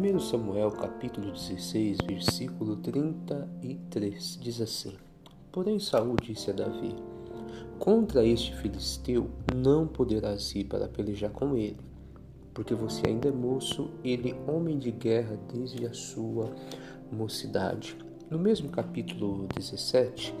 1 0.00 0.18
Samuel 0.18 0.70
capítulo 0.70 1.30
16, 1.30 1.98
versículo 2.08 2.74
33 2.76 4.38
diz 4.40 4.58
assim: 4.62 4.94
Porém 5.52 5.78
Saul 5.78 6.16
disse 6.16 6.48
a 6.48 6.54
Davi: 6.54 6.96
Contra 7.78 8.24
este 8.24 8.56
filisteu 8.56 9.28
não 9.54 9.86
poderás 9.86 10.54
ir 10.54 10.64
para 10.64 10.88
pelejar 10.88 11.30
com 11.32 11.54
ele, 11.54 11.76
porque 12.54 12.74
você 12.74 13.08
ainda 13.08 13.28
é 13.28 13.30
moço, 13.30 13.90
ele 14.02 14.34
homem 14.48 14.78
de 14.78 14.90
guerra 14.90 15.38
desde 15.52 15.84
a 15.84 15.92
sua 15.92 16.50
mocidade. 17.12 17.94
No 18.30 18.38
mesmo 18.38 18.70
capítulo 18.70 19.46
17, 19.54 20.34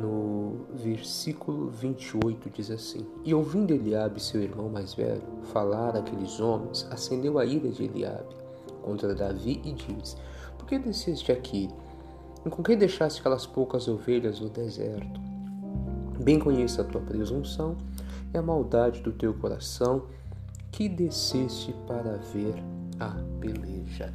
no 0.00 0.66
versículo 0.76 1.70
28 1.70 2.48
diz 2.50 2.70
assim: 2.70 3.04
E 3.24 3.34
ouvindo 3.34 3.74
Eliabe, 3.74 4.22
seu 4.22 4.40
irmão 4.40 4.68
mais 4.68 4.94
velho, 4.94 5.24
falar 5.52 5.96
aqueles 5.96 6.38
homens, 6.38 6.86
acendeu 6.88 7.36
a 7.36 7.44
ira 7.44 7.68
de 7.68 7.82
Eliabe 7.82 8.38
contra 8.80 9.14
Davi 9.14 9.60
e 9.64 9.72
diz: 9.72 10.16
Por 10.58 10.66
que 10.66 10.78
desceste 10.78 11.30
aqui? 11.30 11.68
E 12.44 12.50
com 12.50 12.62
quem 12.62 12.76
deixaste 12.76 13.20
aquelas 13.20 13.46
poucas 13.46 13.86
ovelhas 13.88 14.40
no 14.40 14.48
deserto? 14.48 15.20
Bem 16.22 16.38
conheço 16.38 16.80
a 16.80 16.84
tua 16.84 17.00
presunção 17.00 17.76
e 18.32 18.38
a 18.38 18.42
maldade 18.42 19.00
do 19.00 19.12
teu 19.12 19.34
coração, 19.34 20.06
que 20.70 20.88
desceste 20.88 21.74
para 21.86 22.16
ver 22.16 22.54
a 22.98 23.16
peleja. 23.40 24.12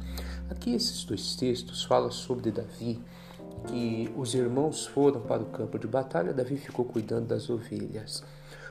Aqui 0.48 0.74
esses 0.74 1.04
dois 1.04 1.36
textos 1.36 1.84
falam 1.84 2.10
sobre 2.10 2.50
Davi 2.50 3.02
que 3.66 4.12
os 4.16 4.34
irmãos 4.34 4.86
foram 4.86 5.20
para 5.20 5.42
o 5.42 5.46
campo 5.46 5.78
de 5.78 5.86
batalha, 5.86 6.32
Davi 6.32 6.56
ficou 6.56 6.84
cuidando 6.84 7.26
das 7.26 7.50
ovelhas. 7.50 8.22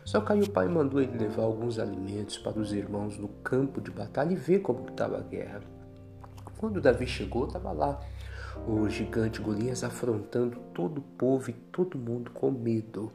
Só 0.05 0.21
que 0.21 0.31
aí 0.31 0.41
o 0.41 0.49
pai 0.49 0.67
mandou 0.67 1.01
ele 1.01 1.17
levar 1.17 1.43
alguns 1.43 1.79
alimentos 1.79 2.37
para 2.37 2.59
os 2.59 2.71
irmãos 2.71 3.17
no 3.17 3.27
campo 3.27 3.81
de 3.81 3.91
batalha 3.91 4.31
e 4.33 4.35
ver 4.35 4.59
como 4.59 4.87
estava 4.87 5.17
a 5.17 5.21
guerra. 5.21 5.61
Quando 6.57 6.81
Davi 6.81 7.05
chegou, 7.05 7.47
estava 7.47 7.71
lá 7.71 7.99
o 8.67 8.87
gigante 8.89 9.41
Golias 9.41 9.83
afrontando 9.83 10.57
todo 10.73 10.99
o 10.99 11.01
povo 11.01 11.49
e 11.49 11.53
todo 11.53 11.97
mundo 11.97 12.31
com 12.31 12.49
medo. 12.51 13.11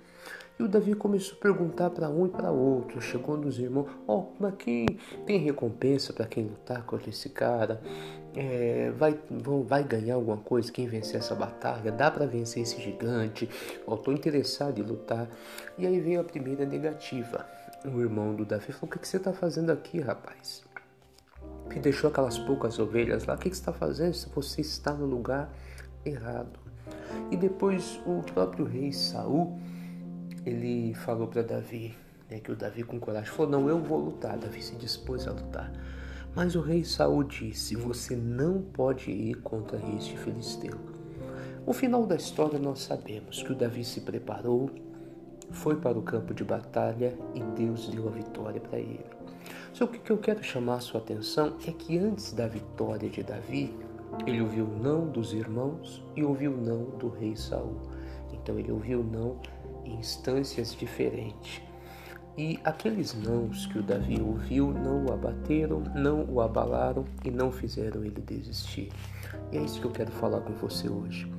E 0.59 0.63
o 0.63 0.69
Davi 0.69 0.95
começou 0.95 1.39
a 1.39 1.41
perguntar 1.41 1.89
para 1.89 2.11
um 2.11 2.27
e 2.27 2.29
para 2.29 2.51
outro. 2.51 3.01
Chegou 3.01 3.35
nos 3.39 3.59
irmãos: 3.59 3.89
Ó, 4.07 4.19
oh, 4.19 4.27
mas 4.39 4.55
quem 4.59 4.87
tem 5.25 5.39
recompensa 5.39 6.13
para 6.13 6.27
quem 6.27 6.45
lutar 6.45 6.85
contra 6.85 7.09
esse 7.09 7.31
cara? 7.31 7.81
É, 8.37 8.93
vai, 8.99 9.19
vão, 9.31 9.63
vai 9.63 9.83
ganhar 9.83 10.17
alguma 10.17 10.37
coisa 10.37 10.71
quem 10.71 10.87
vencer 10.87 11.17
essa 11.17 11.35
batalha? 11.35 11.91
Dá 11.91 12.11
para 12.11 12.27
vencer 12.27 12.63
esse 12.63 12.79
gigante? 12.79 13.49
Ó, 13.87 13.95
oh, 13.95 13.97
tô 13.97 14.13
interessado 14.13 14.79
em 14.79 14.83
lutar. 14.83 15.27
E 15.79 15.87
aí 15.87 15.99
veio 15.99 16.21
a 16.21 16.25
primeira 16.25 16.67
negativa. 16.67 17.49
O 17.83 17.99
irmão 18.03 18.35
do 18.35 18.45
Davi 18.45 18.73
falou: 18.73 18.91
O 18.91 18.93
que, 18.93 18.99
que 18.99 19.09
você 19.09 19.17
está 19.17 19.33
fazendo 19.33 19.73
aqui, 19.73 19.99
rapaz? 19.99 20.63
Que 21.71 21.79
deixou 21.79 22.11
aquelas 22.11 22.39
poucas 22.39 22.79
ovelhas 22.79 23.25
lá. 23.25 23.35
O 23.35 23.39
que, 23.39 23.49
você 23.49 23.55
está 23.55 23.73
fazendo? 23.73 24.15
Você 24.35 24.61
está 24.61 24.93
no 24.93 25.07
lugar 25.07 25.53
errado. 26.05 26.59
E 27.31 27.37
depois 27.37 28.01
o 28.05 28.23
próprio 28.23 28.65
rei 28.65 28.93
Saul 28.93 29.59
ele 30.45 30.95
falou 30.95 31.29
para 31.29 31.43
Davi, 31.43 31.95
né, 32.31 32.41
que 32.41 32.51
o 32.51 32.57
Davi 32.57 32.83
com 32.83 32.99
coragem 32.99 33.31
falou: 33.31 33.51
Não, 33.51 33.69
eu 33.69 33.79
vou 33.79 33.99
lutar. 33.99 34.39
Davi 34.39 34.63
se 34.63 34.75
dispôs 34.77 35.27
a 35.27 35.33
lutar. 35.33 35.73
Mas 36.35 36.55
o 36.55 36.61
rei 36.61 36.85
Saul 36.85 37.25
disse: 37.25 37.77
Você 37.77 38.17
não 38.17 38.63
pode 38.63 39.11
ir 39.11 39.37
contra 39.43 39.79
este 39.97 40.17
filisteu. 40.17 40.79
O 41.67 41.73
final 41.73 42.07
da 42.07 42.17
história 42.17 42.59
nós 42.59 42.81
sabemos 42.81 43.43
que 43.43 43.53
o 43.53 43.55
Davi 43.55 43.85
se 43.85 44.01
preparou, 44.01 44.71
foi 45.51 45.77
para 45.77 45.99
o 45.99 46.03
campo 46.03 46.33
de 46.33 46.43
batalha 46.43 47.17
e 47.35 47.43
Deus 47.43 47.89
deu 47.89 48.09
a 48.09 48.11
vitória 48.11 48.61
para 48.61 48.79
ele. 48.79 49.05
Só 49.73 49.87
que 49.87 49.99
o 49.99 50.01
que 50.01 50.11
eu 50.11 50.19
quero 50.19 50.43
chamar 50.43 50.77
a 50.77 50.81
sua 50.81 51.01
atenção 51.01 51.57
é 51.67 51.73
que 51.73 51.99
antes 51.99 52.33
da 52.33 52.47
vitória 52.47 53.09
de 53.09 53.23
Davi, 53.23 53.75
ele 54.27 54.41
ouviu 54.41 54.67
não 54.67 55.07
dos 55.07 55.33
irmãos 55.33 56.03
e 56.17 56.25
ouviu 56.25 56.51
não 56.57 56.85
do 56.99 57.09
rei 57.09 57.37
Saul. 57.37 57.77
Então 58.33 58.59
ele 58.59 58.73
ouviu 58.73 59.03
não 59.03 59.37
em 59.85 59.95
instâncias 59.95 60.75
diferentes. 60.75 61.63
E 62.37 62.59
aqueles 62.65 63.15
nãos 63.15 63.67
que 63.67 63.79
o 63.79 63.83
Davi 63.83 64.21
ouviu 64.21 64.73
não 64.73 65.07
o 65.07 65.13
abateram, 65.13 65.83
não 65.95 66.25
o 66.25 66.41
abalaram 66.41 67.05
e 67.25 67.31
não 67.31 67.53
fizeram 67.53 68.05
ele 68.05 68.21
desistir. 68.21 68.91
E 69.53 69.59
é 69.59 69.63
isso 69.63 69.81
que 69.81 69.87
eu 69.87 69.91
quero 69.91 70.11
falar 70.13 70.41
com 70.41 70.53
você 70.55 70.89
hoje. 70.89 71.31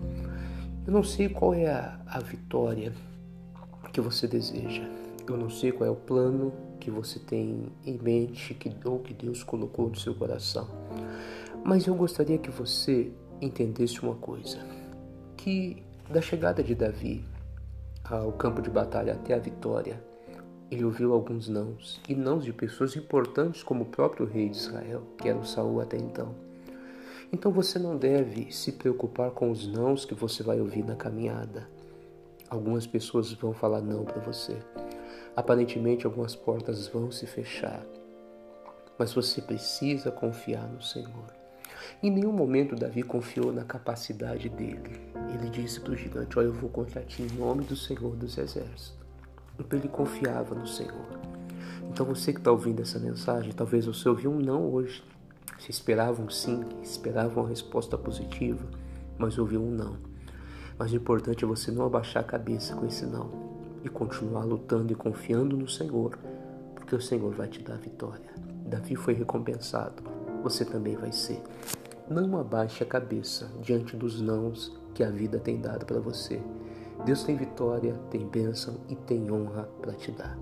Eu 0.85 0.93
não 0.93 1.03
sei 1.03 1.29
qual 1.29 1.53
é 1.53 1.69
a, 1.69 1.99
a 2.05 2.19
vitória 2.19 2.93
que 3.91 4.01
você 4.01 4.27
deseja. 4.27 4.83
Eu 5.27 5.37
não 5.37 5.49
sei 5.49 5.71
qual 5.71 5.87
é 5.87 5.91
o 5.91 5.95
plano 5.95 6.53
que 6.81 6.89
você 6.89 7.19
tem 7.19 7.71
em 7.85 7.97
mente 7.97 8.55
que, 8.55 8.75
ou 8.83 8.99
que 8.99 9.13
Deus 9.13 9.43
colocou 9.43 9.87
no 9.87 9.95
seu 9.95 10.15
coração. 10.15 10.67
Mas 11.63 11.85
eu 11.85 11.93
gostaria 11.93 12.39
que 12.39 12.49
você 12.49 13.11
entendesse 13.39 14.01
uma 14.01 14.15
coisa: 14.15 14.57
que 15.37 15.83
da 16.09 16.19
chegada 16.19 16.63
de 16.63 16.73
Davi 16.73 17.23
ao 18.03 18.33
campo 18.33 18.61
de 18.61 18.69
batalha 18.69 19.13
até 19.13 19.35
a 19.35 19.39
vitória, 19.39 20.03
ele 20.69 20.83
ouviu 20.83 21.13
alguns 21.13 21.47
nãos, 21.47 22.01
e 22.09 22.15
nãos 22.15 22.43
de 22.43 22.51
pessoas 22.51 22.95
importantes 22.95 23.61
como 23.61 23.83
o 23.83 23.87
próprio 23.87 24.25
rei 24.25 24.49
de 24.49 24.57
Israel, 24.57 25.03
que 25.17 25.29
era 25.29 25.37
o 25.37 25.45
Saul 25.45 25.79
até 25.79 25.97
então. 25.97 26.33
Então 27.31 27.51
você 27.51 27.79
não 27.79 27.95
deve 27.95 28.51
se 28.51 28.73
preocupar 28.73 29.31
com 29.31 29.51
os 29.51 29.65
nãos 29.67 30.03
que 30.03 30.13
você 30.13 30.43
vai 30.43 30.59
ouvir 30.59 30.83
na 30.83 30.95
caminhada. 30.95 31.69
Algumas 32.49 32.85
pessoas 32.85 33.31
vão 33.31 33.53
falar 33.53 33.81
não 33.81 34.03
para 34.03 34.19
você. 34.19 34.57
Aparentemente 35.35 36.05
algumas 36.05 36.35
portas 36.35 36.87
vão 36.87 37.09
se 37.09 37.25
fechar. 37.25 37.81
Mas 38.99 39.13
você 39.13 39.41
precisa 39.41 40.11
confiar 40.11 40.67
no 40.67 40.81
Senhor. 40.81 41.25
Em 42.03 42.11
nenhum 42.11 42.33
momento 42.33 42.75
Davi 42.75 43.01
confiou 43.01 43.53
na 43.53 43.63
capacidade 43.63 44.49
dele. 44.49 44.99
Ele 45.33 45.49
disse 45.49 45.79
para 45.79 45.93
o 45.93 45.95
gigante: 45.95 46.37
Olha, 46.37 46.47
eu 46.47 46.53
vou 46.53 46.69
contra 46.69 47.01
ti 47.01 47.23
em 47.23 47.37
nome 47.37 47.63
do 47.63 47.77
Senhor 47.77 48.15
dos 48.15 48.37
Exércitos. 48.37 48.93
Então 49.57 49.79
ele 49.79 49.87
confiava 49.87 50.53
no 50.53 50.67
Senhor. 50.67 51.19
Então 51.89 52.05
você 52.05 52.33
que 52.33 52.39
está 52.39 52.51
ouvindo 52.51 52.81
essa 52.81 52.99
mensagem, 52.99 53.53
talvez 53.53 53.85
você 53.85 54.09
ouviu 54.09 54.31
um 54.31 54.39
não 54.39 54.69
hoje. 54.69 55.01
Você 55.57 55.71
esperava 55.71 56.21
um 56.21 56.29
sim, 56.29 56.65
esperava 56.83 57.39
uma 57.39 57.49
resposta 57.49 57.97
positiva, 57.97 58.65
mas 59.17 59.37
ouviu 59.37 59.61
um 59.61 59.71
não. 59.71 59.97
Mas 60.77 60.91
o 60.91 60.95
importante 60.97 61.45
é 61.45 61.47
você 61.47 61.71
não 61.71 61.85
abaixar 61.85 62.23
a 62.23 62.25
cabeça 62.25 62.75
com 62.75 62.85
esse 62.85 63.05
não 63.05 63.60
e 63.83 63.89
continuar 63.89 64.43
lutando 64.43 64.91
e 64.91 64.95
confiando 64.95 65.57
no 65.57 65.67
Senhor, 65.67 66.17
porque 66.75 66.95
o 66.95 67.01
Senhor 67.01 67.33
vai 67.33 67.47
te 67.47 67.61
dar 67.61 67.75
a 67.75 67.77
vitória. 67.77 68.31
Davi 68.65 68.95
foi 68.95 69.13
recompensado, 69.13 70.03
você 70.43 70.63
também 70.65 70.95
vai 70.95 71.11
ser. 71.11 71.41
Não 72.09 72.37
abaixe 72.37 72.83
a 72.83 72.87
cabeça 72.87 73.49
diante 73.61 73.95
dos 73.95 74.21
nãos 74.21 74.77
que 74.93 75.03
a 75.03 75.09
vida 75.09 75.39
tem 75.39 75.59
dado 75.59 75.85
para 75.85 75.99
você. 75.99 76.41
Deus 77.05 77.23
tem 77.23 77.35
vitória, 77.35 77.93
tem 78.09 78.27
bênção 78.27 78.75
e 78.87 78.95
tem 78.95 79.31
honra 79.31 79.63
para 79.81 79.93
te 79.93 80.11
dar. 80.11 80.37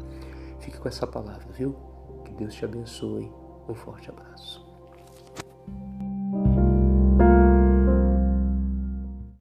Fique 0.59 0.77
com 0.77 0.87
essa 0.87 1.07
palavra, 1.07 1.47
viu? 1.53 1.75
Que 2.25 2.33
Deus 2.33 2.53
te 2.53 2.65
abençoe. 2.65 3.31
Um 3.67 3.75
forte 3.75 4.09
abraço. 4.09 4.68